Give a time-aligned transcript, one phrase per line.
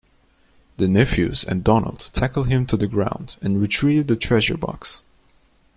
[0.77, 5.03] The nephews and Donald tackle him to the ground and retrieve the treasure box.